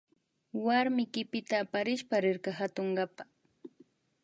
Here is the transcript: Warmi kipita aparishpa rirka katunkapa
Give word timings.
Warmi 0.65 1.03
kipita 1.13 1.55
aparishpa 1.63 2.15
rirka 2.23 2.51
katunkapa 2.59 3.23